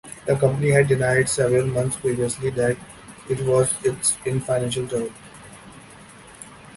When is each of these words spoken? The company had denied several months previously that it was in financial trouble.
The 0.25 0.35
company 0.35 0.69
had 0.71 0.87
denied 0.87 1.29
several 1.29 1.67
months 1.67 1.97
previously 1.97 2.49
that 2.49 2.75
it 3.29 3.39
was 3.41 3.71
in 4.25 4.39
financial 4.41 4.87
trouble. 4.87 5.11